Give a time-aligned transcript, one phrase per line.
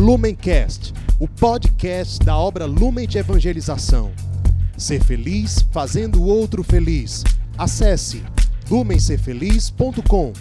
[0.00, 4.10] Lumencast, o podcast da obra Lumen de Evangelização.
[4.74, 7.22] Ser feliz fazendo o outro feliz.
[7.58, 8.24] Acesse
[8.70, 10.32] lumencerfeliz.com.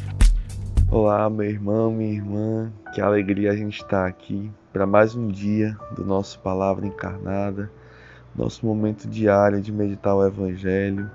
[0.89, 5.77] Olá, meu irmão, minha irmã, que alegria a gente estar aqui para mais um dia
[5.93, 7.69] do nosso Palavra Encarnada,
[8.33, 11.11] nosso momento diário de meditar o Evangelho,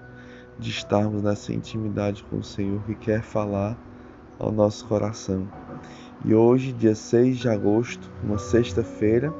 [0.58, 3.74] de estarmos nessa intimidade com o Senhor que quer falar
[4.38, 5.48] ao nosso coração.
[6.22, 9.32] E hoje, dia 6 de agosto, uma sexta-feira,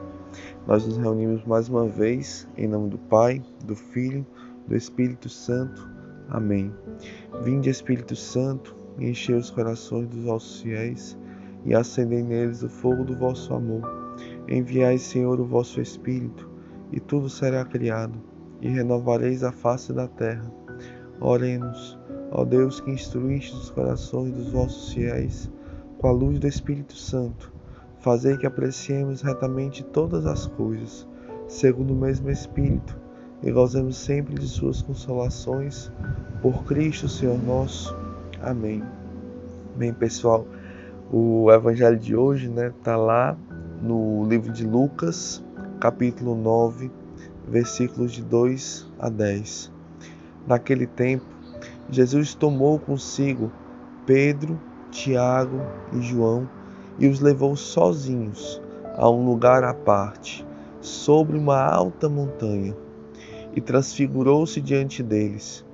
[0.66, 4.27] nós nos reunimos mais uma vez em nome do Pai, do Filho,
[4.66, 5.88] do Espírito Santo.
[6.28, 6.73] Amém.
[7.42, 11.19] Vinde, Espírito Santo, e enchei os corações dos vossos fiéis
[11.64, 13.83] e acendei neles o fogo do vosso amor.
[14.48, 16.50] Enviai, Senhor, o vosso Espírito,
[16.92, 18.20] e tudo será criado,
[18.61, 20.52] e renovareis a face da terra.
[21.20, 21.98] Oremos,
[22.30, 25.50] ó Deus que instruíste os corações dos vossos fiéis
[26.04, 27.50] com a luz do Espírito Santo,
[28.00, 31.08] fazer que apreciemos retamente todas as coisas,
[31.48, 32.94] segundo o mesmo Espírito,
[33.42, 35.91] e gozemos sempre de Suas consolações,
[36.42, 37.96] por Cristo Senhor nosso.
[38.42, 38.83] Amém.
[39.77, 40.46] Bem, pessoal,
[41.11, 43.34] o Evangelho de hoje está né, tá lá
[43.80, 45.42] no livro de Lucas,
[45.80, 46.91] capítulo 9,
[47.48, 49.72] versículos de 2 a 10.
[50.46, 51.24] Naquele tempo,
[51.89, 53.50] Jesus tomou consigo
[54.05, 54.61] Pedro,
[54.95, 55.61] Tiago
[55.92, 56.48] e João
[57.00, 58.62] e os levou sozinhos
[58.97, 60.47] a um lugar à parte,
[60.81, 62.77] sobre uma alta montanha,
[63.56, 65.64] e transfigurou-se diante deles.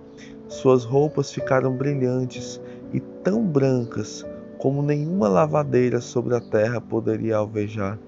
[0.49, 2.59] Suas roupas ficaram brilhantes
[2.95, 4.25] e tão brancas
[4.57, 7.99] como nenhuma lavadeira sobre a terra poderia alvejar.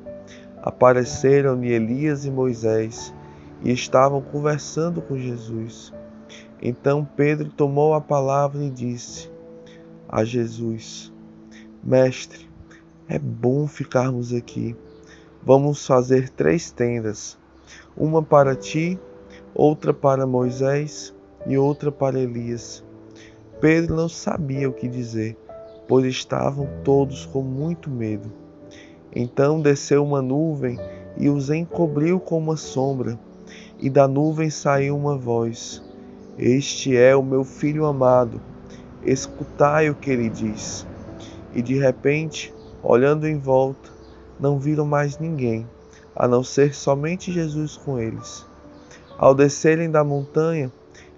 [0.63, 3.15] Apareceram-lhe Elias e Moisés
[3.63, 5.93] e estavam conversando com Jesus.
[6.61, 9.32] Então Pedro tomou a palavra e disse:
[10.13, 11.11] a Jesus:
[11.83, 12.47] Mestre,
[13.09, 14.77] é bom ficarmos aqui.
[15.43, 17.39] Vamos fazer três tendas:
[17.97, 19.01] uma para ti,
[19.55, 21.15] outra para Moisés
[21.47, 22.85] e outra para Elias.
[23.59, 25.35] Pedro não sabia o que dizer,
[25.89, 28.31] pois estavam todos com muito medo.
[29.15, 30.79] Então desceu uma nuvem
[31.17, 33.19] e os encobriu com uma sombra,
[33.79, 35.83] e da nuvem saiu uma voz:
[36.39, 38.52] Este é o meu filho amado
[39.05, 40.87] escutai o que ele diz.
[41.55, 42.53] E de repente,
[42.83, 43.91] olhando em volta,
[44.39, 45.67] não viram mais ninguém,
[46.17, 48.45] a não ser somente Jesus com eles.
[49.19, 50.73] Ao descerem da montanha,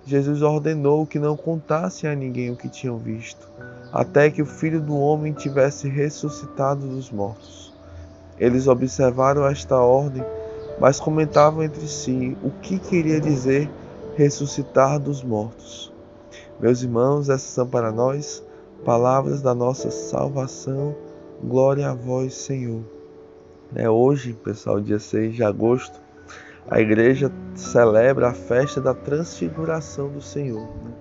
[0.06, 3.48] Jesus ordenou que não contassem a ninguém o que tinham visto,
[3.90, 7.72] até que o filho do homem tivesse ressuscitado dos mortos.
[8.38, 10.22] Eles observaram esta ordem,
[10.78, 13.70] mas comentavam entre si o que queria dizer
[14.16, 15.93] ressuscitar dos mortos.
[16.60, 18.42] Meus irmãos, essas são para nós
[18.84, 20.94] palavras da nossa salvação.
[21.42, 22.82] Glória a vós, Senhor.
[23.74, 26.00] É hoje, pessoal, dia 6 de agosto,
[26.70, 30.62] a igreja celebra a festa da transfiguração do Senhor.
[30.62, 30.92] Né?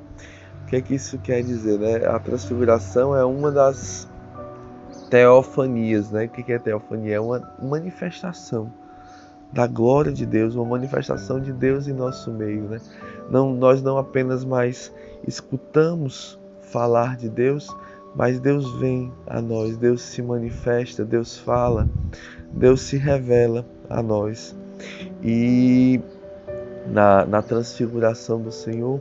[0.64, 1.78] O que é que isso quer dizer?
[1.78, 2.06] Né?
[2.08, 4.10] A transfiguração é uma das
[5.12, 6.10] teofanias.
[6.10, 6.26] Né?
[6.26, 7.16] O que é teofania?
[7.16, 8.72] É uma manifestação
[9.54, 12.64] da glória de Deus, uma manifestação de Deus em nosso meio.
[12.64, 12.82] Né?
[13.30, 14.92] Não, nós não apenas mais
[15.28, 17.68] escutamos falar de Deus,
[18.16, 21.88] mas Deus vem a nós, Deus se manifesta, Deus fala,
[22.52, 24.56] Deus se revela a nós.
[25.22, 26.02] E
[26.88, 29.00] na, na transfiguração do Senhor,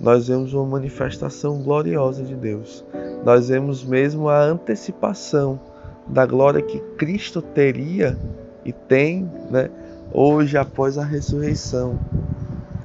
[0.00, 2.84] nós vemos uma manifestação gloriosa de Deus.
[3.24, 5.60] Nós vemos mesmo a antecipação
[6.06, 8.18] da glória que Cristo teria
[8.64, 9.70] e tem né,
[10.12, 11.98] hoje após a ressurreição,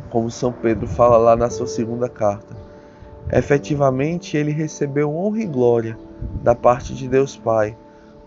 [0.10, 2.58] como São Pedro fala lá na sua segunda carta.
[3.32, 5.98] Efetivamente, ele recebeu honra e glória
[6.44, 7.78] da parte de Deus Pai,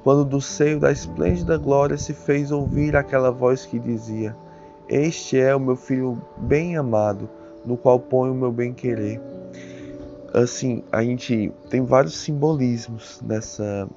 [0.04, 4.36] quando do seio da esplêndida glória se fez ouvir aquela voz que dizia:
[4.88, 7.28] Este é o meu filho bem amado,
[7.66, 9.20] no qual ponho o meu bem-querer.
[10.32, 13.88] Assim, a gente tem vários simbolismos nessa,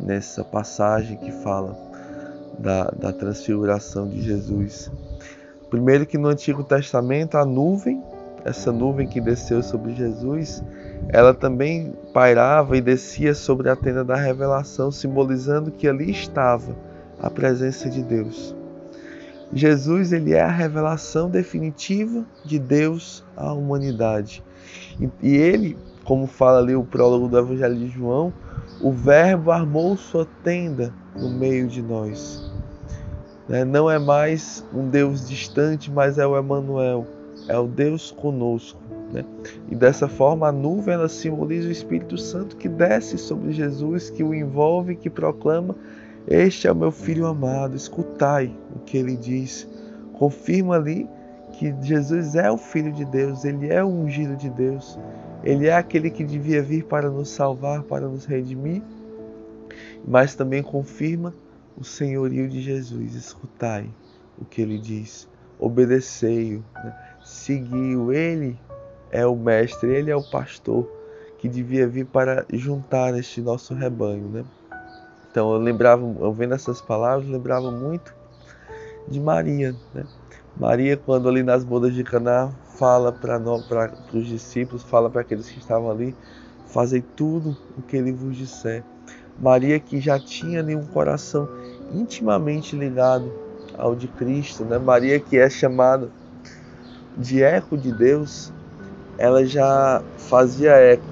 [0.00, 1.76] nessa passagem que fala
[2.58, 4.90] da, da transfiguração de Jesus.
[5.70, 8.02] Primeiro que no Antigo Testamento a nuvem
[8.44, 10.62] essa nuvem que desceu sobre Jesus,
[11.08, 16.74] ela também pairava e descia sobre a tenda da revelação, simbolizando que ali estava
[17.20, 18.54] a presença de Deus.
[19.52, 24.42] Jesus ele é a revelação definitiva de Deus à humanidade.
[25.22, 28.32] E ele, como fala ali o prólogo do Evangelho de João,
[28.80, 32.50] o Verbo armou sua tenda no meio de nós.
[33.48, 33.64] Né?
[33.64, 37.06] Não é mais um Deus distante, mas é o Emanuel
[37.48, 38.80] é o Deus conosco.
[39.12, 39.24] Né?
[39.70, 44.22] E dessa forma a nuvem ela simboliza o Espírito Santo que desce sobre Jesus, que
[44.22, 45.74] o envolve, que proclama
[46.26, 49.66] Este é o meu filho amado, escutai o que ele diz.
[50.12, 51.08] Confirma ali
[51.52, 54.98] que Jesus é o Filho de Deus, ele é o ungido de Deus,
[55.48, 58.82] ele é aquele que devia vir para nos salvar, para nos redimir,
[60.06, 61.32] mas também confirma
[61.74, 63.14] o senhorio de Jesus.
[63.14, 63.88] Escutai
[64.38, 65.26] o que ele diz,
[65.58, 66.94] obedecei-o, né?
[67.24, 68.12] segui-o.
[68.12, 68.58] Ele
[69.10, 70.86] é o mestre, ele é o pastor
[71.38, 74.44] que devia vir para juntar este nosso rebanho, né?
[75.30, 78.14] Então eu lembrava, eu vendo essas palavras, lembrava muito
[79.08, 80.04] de Maria, né?
[80.58, 85.58] Maria, quando ali nas bodas de Caná, fala para os discípulos, fala para aqueles que
[85.58, 86.16] estavam ali,
[86.66, 88.82] fazei tudo o que ele vos disser.
[89.38, 91.48] Maria que já tinha ali um coração
[91.94, 93.30] intimamente ligado
[93.76, 94.78] ao de Cristo, né?
[94.78, 96.10] Maria que é chamada
[97.16, 98.52] de eco de Deus,
[99.16, 101.04] ela já fazia eco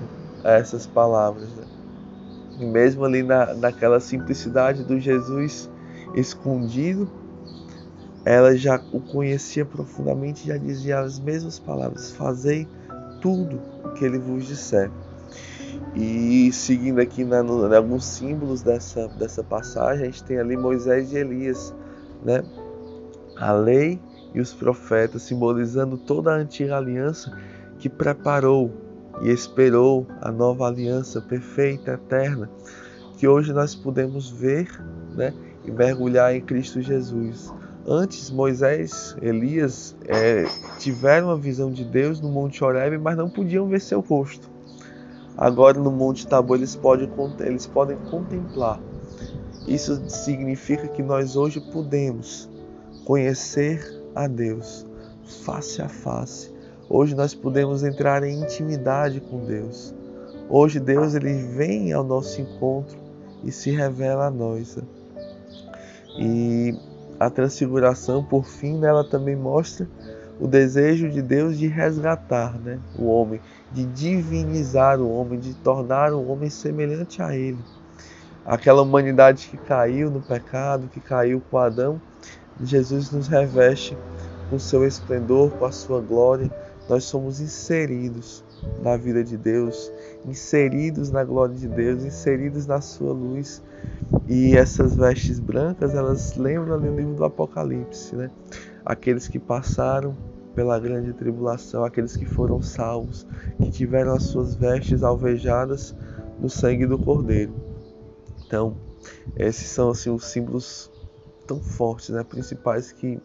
[0.42, 1.48] a essas palavras.
[1.50, 1.64] Né?
[2.58, 5.70] E mesmo ali na, naquela simplicidade do Jesus
[6.14, 7.08] escondido,
[8.26, 12.66] ela já o conhecia profundamente e já dizia as mesmas palavras: Fazei
[13.20, 14.90] tudo o que ele vos disser.
[15.94, 21.12] E seguindo aqui na, no, alguns símbolos dessa, dessa passagem, a gente tem ali Moisés
[21.12, 21.72] e Elias,
[22.24, 22.42] né?
[23.36, 24.00] A lei
[24.34, 27.30] e os profetas, simbolizando toda a antiga aliança
[27.78, 28.72] que preparou
[29.22, 32.50] e esperou a nova aliança perfeita, eterna,
[33.16, 34.68] que hoje nós podemos ver
[35.14, 35.32] né,
[35.64, 37.54] e mergulhar em Cristo Jesus.
[37.88, 40.44] Antes, Moisés, Elias é,
[40.78, 44.50] tiveram a visão de Deus no Monte Horebe, mas não podiam ver seu rosto.
[45.36, 47.08] Agora, no Monte Tabor, eles podem,
[47.40, 48.80] eles podem contemplar.
[49.68, 52.48] Isso significa que nós hoje podemos
[53.04, 54.84] conhecer a Deus
[55.44, 56.56] face a face
[56.88, 59.92] Hoje nós podemos entrar em intimidade com Deus.
[60.48, 62.96] Hoje Deus ele vem ao nosso encontro
[63.42, 64.78] e se revela a nós.
[66.16, 66.78] E
[67.18, 69.88] a transfiguração, por fim, ela também mostra
[70.38, 73.40] o desejo de Deus de resgatar né, o homem,
[73.72, 77.58] de divinizar o homem, de tornar o homem semelhante a ele.
[78.44, 82.00] Aquela humanidade que caiu no pecado, que caiu com Adão,
[82.62, 83.96] Jesus nos reveste
[84.50, 86.50] com seu esplendor, com a sua glória
[86.88, 88.44] nós somos inseridos
[88.82, 89.92] na vida de Deus,
[90.26, 93.62] inseridos na glória de Deus, inseridos na sua luz.
[94.28, 98.30] E essas vestes brancas, elas lembram ali no livro do Apocalipse, né?
[98.84, 100.16] Aqueles que passaram
[100.54, 103.26] pela grande tribulação, aqueles que foram salvos,
[103.60, 105.94] que tiveram as suas vestes alvejadas
[106.40, 107.52] no sangue do Cordeiro.
[108.46, 108.76] Então,
[109.36, 110.90] esses são assim os símbolos
[111.46, 113.20] tão fortes, né, principais que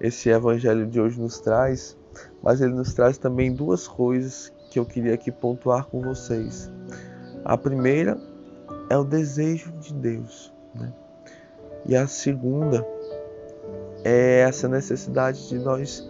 [0.00, 1.96] esse evangelho de hoje nos traz
[2.42, 6.70] mas ele nos traz também duas coisas que eu queria aqui pontuar com vocês.
[7.44, 8.16] A primeira
[8.88, 10.92] é o desejo de Deus, né?
[11.84, 12.86] e a segunda
[14.04, 16.08] é essa necessidade de nós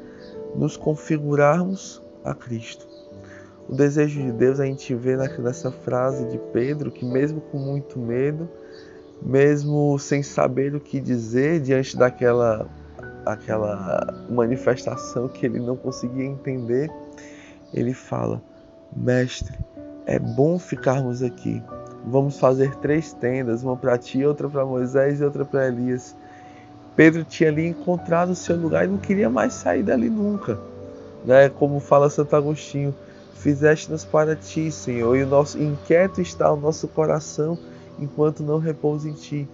[0.54, 2.86] nos configurarmos a Cristo.
[3.68, 7.98] O desejo de Deus a gente vê nessa frase de Pedro que, mesmo com muito
[7.98, 8.48] medo,
[9.22, 12.68] mesmo sem saber o que dizer diante daquela
[13.24, 16.90] aquela manifestação que ele não conseguia entender,
[17.72, 18.42] ele fala:
[18.94, 19.58] Mestre,
[20.06, 21.62] é bom ficarmos aqui.
[22.04, 26.16] Vamos fazer três tendas, uma para ti, outra para Moisés e outra para Elias.
[26.96, 30.58] Pedro tinha ali encontrado o seu lugar e não queria mais sair dali nunca.
[31.24, 31.48] Né?
[31.48, 32.94] Como fala Santo Agostinho,
[33.34, 37.58] fizeste-nos para ti, Senhor, e o nosso inquieto está o nosso coração
[37.98, 39.48] enquanto não repousa em ti.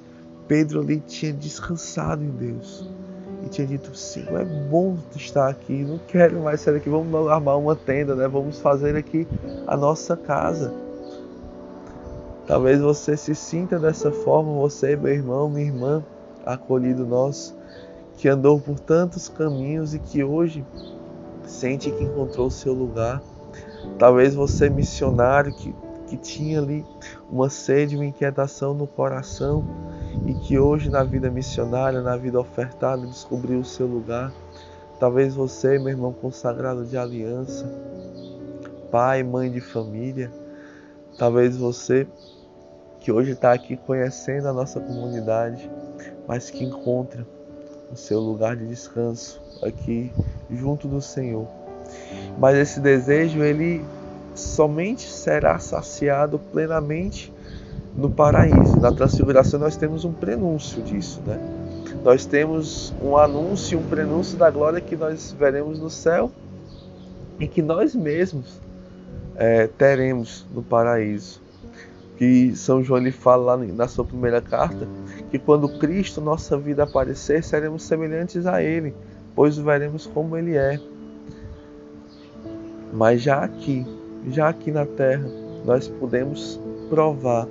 [0.48, 2.88] Pedro ali tinha descansado em Deus
[3.46, 7.56] e tinha dito: Senhor, é bom estar aqui, não quero mais sair daqui, vamos armar
[7.58, 8.26] uma tenda, né?
[8.28, 9.26] vamos fazer aqui
[9.66, 10.74] a nossa casa.
[12.46, 16.04] Talvez você se sinta dessa forma, você, meu irmão, minha irmã,
[16.44, 17.56] acolhido nosso,
[18.16, 20.64] que andou por tantos caminhos e que hoje
[21.44, 23.20] sente que encontrou o seu lugar.
[23.98, 25.74] Talvez você, missionário, que,
[26.08, 26.84] que tinha ali
[27.30, 29.64] uma sede, uma inquietação no coração,
[30.24, 34.32] e que hoje na vida missionária, na vida ofertada, descobriu o seu lugar.
[34.98, 37.66] Talvez você, meu irmão consagrado de aliança,
[38.90, 40.30] pai, mãe de família,
[41.18, 42.06] talvez você
[43.00, 45.70] que hoje está aqui conhecendo a nossa comunidade,
[46.26, 47.26] mas que encontra
[47.92, 50.12] o seu lugar de descanso aqui
[50.50, 51.46] junto do Senhor.
[52.38, 53.84] Mas esse desejo ele
[54.34, 57.32] somente será saciado plenamente
[57.96, 58.78] no paraíso.
[58.78, 61.40] Na transfiguração nós temos um prenúncio disso, né?
[62.04, 66.30] Nós temos um anúncio, um prenúncio da glória que nós veremos no céu
[67.40, 68.60] e que nós mesmos
[69.34, 71.40] é, teremos no paraíso.
[72.16, 74.88] Que São João lhe fala lá na sua primeira carta
[75.30, 78.94] que quando Cristo, nossa vida, aparecer, seremos semelhantes a Ele,
[79.34, 80.80] pois o veremos como Ele é.
[82.92, 83.84] Mas já aqui,
[84.28, 85.28] já aqui na terra,
[85.66, 87.46] nós podemos provar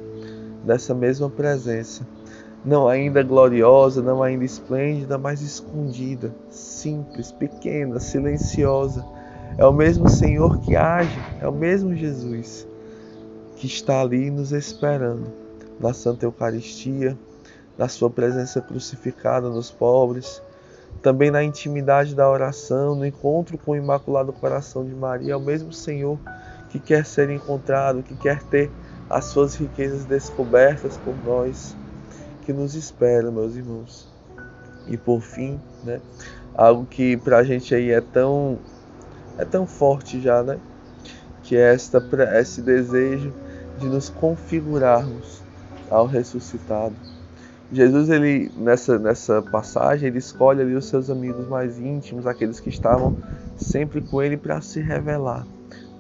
[0.66, 2.06] dessa mesma presença.
[2.64, 9.06] Não ainda gloriosa, não ainda esplêndida, mas escondida, simples, pequena, silenciosa.
[9.58, 12.68] É o mesmo Senhor que age, é o mesmo Jesus
[13.56, 15.32] que está ali nos esperando
[15.80, 17.18] na Santa Eucaristia,
[17.78, 20.42] na Sua presença crucificada nos pobres,
[21.02, 25.34] também na intimidade da oração, no encontro com o Imaculado Coração de Maria.
[25.34, 26.18] É o mesmo Senhor
[26.70, 28.72] que quer ser encontrado, que quer ter
[29.10, 31.76] as suas riquezas descobertas por nós,
[32.44, 34.08] que nos espera, meus irmãos.
[34.88, 36.00] E por fim, né,
[36.56, 38.60] algo que para a gente aí é tão
[39.38, 40.58] é tão forte já, né,
[41.44, 42.04] que é esta
[42.40, 43.34] esse desejo
[43.80, 45.42] de nos configurarmos
[45.90, 46.96] ao ressuscitado.
[47.72, 52.70] Jesus ele nessa nessa passagem ele escolhe ali os seus amigos mais íntimos, aqueles que
[52.70, 53.18] estavam
[53.58, 55.46] sempre com ele para se revelar,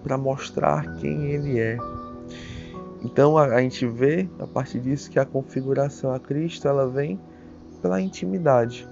[0.04, 1.78] para mostrar quem ele é.
[3.06, 7.20] Então a, a, gente vê a partir disso que a configuração a Cristo ela vem
[7.80, 8.88] pela intimidade,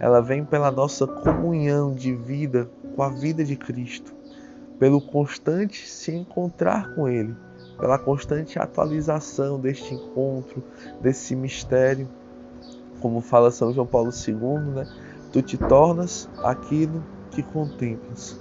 [0.00, 4.12] ela vem pela nossa comunhão de vida com a vida de Cristo,
[4.80, 7.36] pelo constante se encontrar com Ele,
[7.78, 10.60] pela constante atualização deste encontro,
[11.00, 12.08] desse mistério.
[12.98, 14.88] Como fala São João Paulo II, né?
[15.32, 17.00] tu te tornas aquilo
[17.30, 18.40] que contemplas.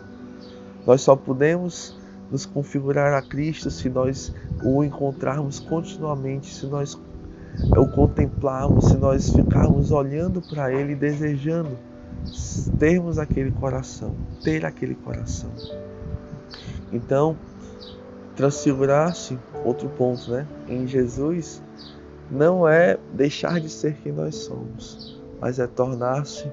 [0.85, 2.00] Nós só podemos
[2.31, 4.33] nos configurar a Cristo se nós
[4.63, 6.97] o encontrarmos continuamente, se nós
[7.77, 11.77] o contemplarmos, se nós ficarmos olhando para Ele, desejando
[12.79, 15.51] termos aquele coração, ter aquele coração.
[16.91, 17.35] Então,
[18.35, 20.47] transfigurar-se, outro ponto, né?
[20.67, 21.61] Em Jesus
[22.29, 26.49] não é deixar de ser quem nós somos, mas é tornar-se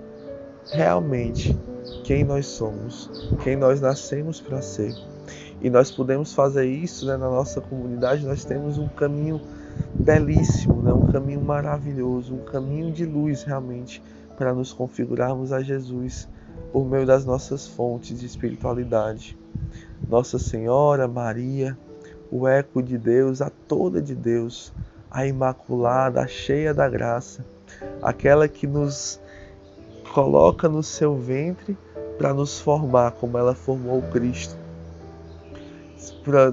[0.72, 1.56] realmente
[2.04, 4.94] quem nós somos, quem nós nascemos para ser.
[5.60, 8.24] E nós podemos fazer isso né, na nossa comunidade.
[8.24, 9.40] Nós temos um caminho
[9.94, 14.02] belíssimo, né, um caminho maravilhoso, um caminho de luz realmente
[14.36, 16.28] para nos configurarmos a Jesus
[16.72, 19.36] por meio das nossas fontes de espiritualidade.
[20.08, 21.76] Nossa Senhora, Maria,
[22.30, 24.72] o eco de Deus, a toda de Deus,
[25.10, 27.44] a Imaculada, a cheia da graça,
[28.00, 29.20] aquela que nos
[30.12, 31.76] coloca no seu ventre
[32.16, 34.57] para nos formar como ela formou Cristo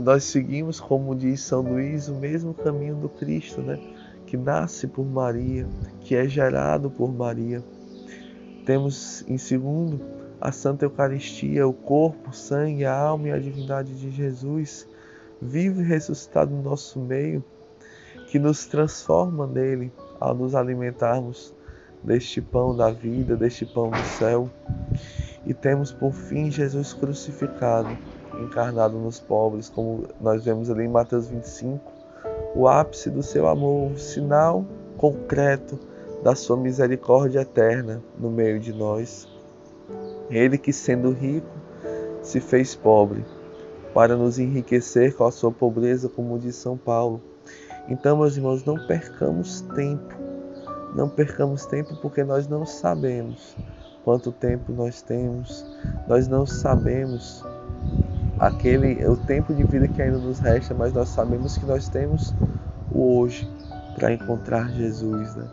[0.04, 3.80] nós seguimos, como diz São Luís, o mesmo caminho do Cristo, né?
[4.26, 5.68] que nasce por Maria,
[6.02, 7.64] que é gerado por Maria.
[8.66, 10.02] Temos em segundo
[10.42, 14.88] a Santa Eucaristia, o corpo, o sangue, a alma e a divindade de Jesus,
[15.42, 17.44] vivo e ressuscitado no nosso meio,
[18.28, 21.54] que nos transforma nele ao nos alimentarmos
[22.04, 24.50] deste pão da vida, deste pão do céu.
[25.46, 27.96] E temos por fim Jesus crucificado
[28.42, 31.92] encarnado nos pobres, como nós vemos ali em Mateus 25,
[32.56, 34.66] o ápice do seu amor, o sinal
[34.98, 35.80] concreto
[36.24, 39.28] da sua misericórdia eterna no meio de nós.
[40.30, 41.48] Ele que, sendo rico,
[42.22, 43.24] se fez pobre,
[43.94, 47.22] para nos enriquecer com a sua pobreza, como diz São Paulo.
[47.88, 50.16] Então, meus irmãos, não percamos tempo,
[50.96, 53.56] não percamos tempo porque nós não sabemos
[54.06, 55.66] quanto tempo nós temos,
[56.08, 57.44] nós não sabemos
[58.40, 62.34] aquele o tempo de vida que ainda nos resta, mas nós sabemos que nós temos
[62.92, 63.50] o hoje
[63.96, 65.48] para encontrar Jesus, né?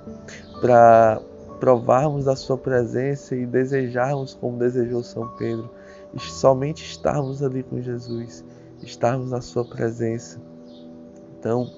[0.60, 1.20] Para
[1.60, 5.70] provarmos da sua presença e desejarmos como desejou São Pedro,
[6.12, 8.44] e somente estarmos ali com Jesus,
[8.82, 10.40] estarmos na sua presença.
[11.38, 11.70] Então,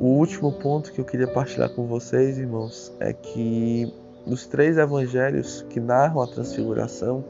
[0.00, 3.92] o último ponto que eu queria partilhar com vocês, irmãos, é que
[4.26, 7.24] nos três evangelhos que narram a transfiguração,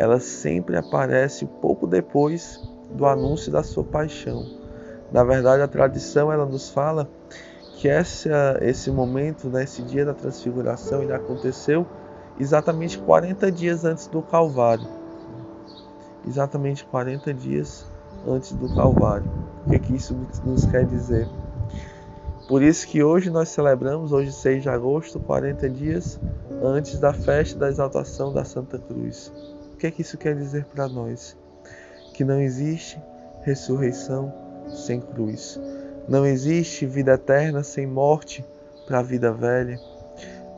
[0.00, 2.58] ela sempre aparece pouco depois
[2.90, 4.46] do anúncio da sua paixão.
[5.12, 7.06] Na verdade, a tradição ela nos fala
[7.74, 11.86] que essa, esse momento, né, esse dia da transfiguração, ele aconteceu
[12.38, 14.88] exatamente 40 dias antes do Calvário.
[16.26, 17.84] Exatamente 40 dias
[18.26, 19.30] antes do Calvário.
[19.66, 20.16] O que, que isso
[20.46, 21.28] nos quer dizer?
[22.48, 26.18] Por isso que hoje nós celebramos, hoje 6 de agosto, 40 dias
[26.62, 29.30] antes da festa da exaltação da Santa Cruz
[29.80, 31.34] que é que isso quer dizer para nós?
[32.12, 33.00] Que não existe
[33.42, 34.30] ressurreição
[34.68, 35.58] sem cruz.
[36.06, 38.44] Não existe vida eterna sem morte
[38.86, 39.80] para a vida velha.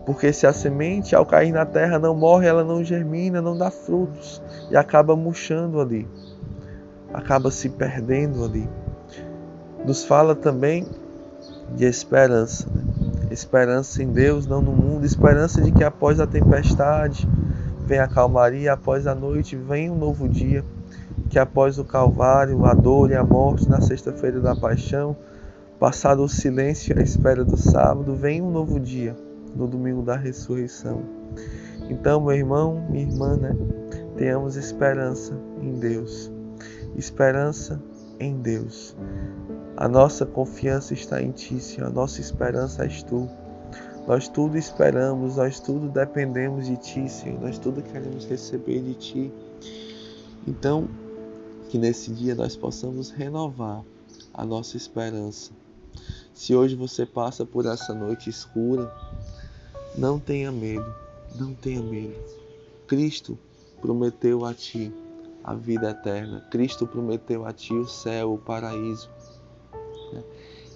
[0.05, 3.71] Porque se a semente ao cair na terra não morre, ela não germina, não dá
[3.71, 6.09] frutos e acaba murchando ali,
[7.15, 8.69] acaba se perdendo ali.
[9.87, 10.85] Nos fala também
[11.77, 12.69] de esperança.
[12.69, 13.29] Né?
[13.31, 15.07] Esperança em Deus, não no mundo.
[15.07, 17.29] Esperança de que após a tempestade
[17.87, 20.65] vem a calmaria, após a noite vem um novo dia.
[21.29, 25.17] Que após o Calvário, a dor e a morte, na sexta-feira da paixão,
[25.79, 29.17] passado o silêncio e a espera do sábado, vem um novo dia,
[29.55, 31.03] no domingo da ressurreição.
[31.89, 33.57] Então, meu irmão, minha irmã, né?
[34.17, 36.31] Tenhamos esperança em Deus.
[36.97, 37.83] Esperança
[38.21, 38.97] em Deus.
[39.77, 41.89] A nossa confiança está em Ti, Senhor.
[41.89, 43.29] A nossa esperança és Tu.
[44.07, 47.41] Nós tudo esperamos, nós tudo dependemos de Ti, Senhor.
[47.41, 49.33] Nós tudo queremos receber de Ti.
[50.47, 50.89] Então,
[51.71, 53.83] que nesse dia nós possamos renovar
[54.35, 55.53] a nossa esperança.
[56.35, 58.93] Se hoje você passa por essa noite escura,
[59.97, 60.95] não tenha medo,
[61.39, 62.19] não tenha medo.
[62.87, 63.39] Cristo
[63.81, 64.93] prometeu a ti
[65.45, 66.41] a vida eterna.
[66.51, 69.09] Cristo prometeu a ti o céu, o paraíso.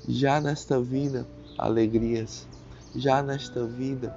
[0.08, 1.26] Já nesta vida,
[1.58, 2.46] alegrias.
[2.96, 4.16] Já nesta vida,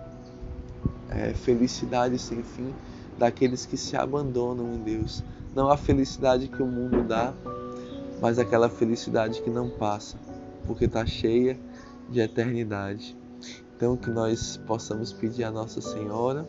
[1.10, 2.74] é, felicidade sem fim
[3.18, 5.24] daqueles que se abandonam em Deus.
[5.54, 7.34] Não a felicidade que o mundo dá,
[8.22, 10.18] mas aquela felicidade que não passa,
[10.66, 11.60] porque está cheia
[12.10, 13.18] de eternidade.
[13.76, 16.48] Então, que nós possamos pedir a Nossa Senhora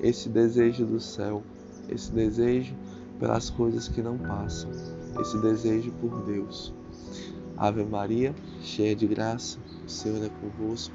[0.00, 1.42] esse desejo do céu,
[1.88, 2.74] esse desejo
[3.18, 4.70] pelas coisas que não passam,
[5.20, 6.72] esse desejo por Deus.
[7.56, 10.94] Ave Maria, cheia de graça, o Senhor é convosco.